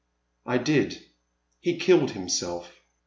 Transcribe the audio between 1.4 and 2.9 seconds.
He killed himself."